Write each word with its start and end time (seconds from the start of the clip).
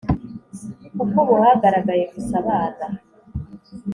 kuko 0.97 1.15
ubu 1.23 1.33
hagaragaye 1.43 2.03
gusa 2.13 2.33
abana 2.41 2.85